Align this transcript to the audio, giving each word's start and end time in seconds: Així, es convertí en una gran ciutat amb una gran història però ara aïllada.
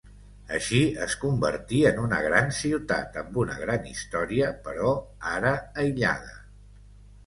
Així, 0.59 0.79
es 1.05 1.15
convertí 1.23 1.81
en 1.91 2.01
una 2.05 2.23
gran 2.29 2.51
ciutat 2.61 3.21
amb 3.25 3.39
una 3.45 3.61
gran 3.67 3.89
història 3.95 4.53
però 4.67 4.99
ara 5.39 5.57
aïllada. 5.83 6.39